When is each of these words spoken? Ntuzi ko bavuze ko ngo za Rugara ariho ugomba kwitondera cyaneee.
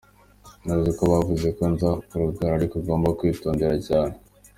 Ntuzi 0.63 0.91
ko 0.97 1.03
bavuze 1.13 1.47
ko 1.57 1.63
ngo 1.73 1.89
za 2.11 2.17
Rugara 2.25 2.53
ariho 2.55 2.75
ugomba 2.79 3.15
kwitondera 3.19 3.75
cyaneee. 3.85 4.17